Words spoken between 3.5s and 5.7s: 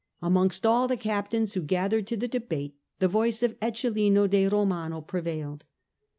Eccelin de Romano prevailed.